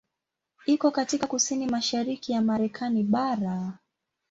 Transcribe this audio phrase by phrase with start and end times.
[0.65, 3.73] Iko katika kusini mashariki ya Marekani bara.